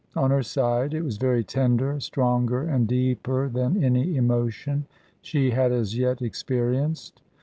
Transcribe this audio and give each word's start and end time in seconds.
On 0.15 0.31
her 0.31 0.41
side 0.41 0.95
it 0.95 1.03
was 1.03 1.17
very 1.17 1.43
tender, 1.43 1.99
stronger 1.99 2.63
and 2.63 2.87
deeper 2.87 3.47
than 3.47 3.83
any 3.83 4.15
emotion 4.17 4.87
she 5.21 5.51
had 5.51 5.71
as 5.71 5.95
yet 5.95 6.23
experienced. 6.23 7.21